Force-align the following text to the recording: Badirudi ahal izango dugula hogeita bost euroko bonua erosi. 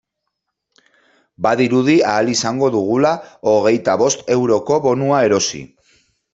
Badirudi 1.47 1.97
ahal 2.13 2.33
izango 2.33 2.71
dugula 2.77 3.13
hogeita 3.53 3.97
bost 4.05 4.29
euroko 4.39 4.81
bonua 4.91 5.25
erosi. 5.31 5.67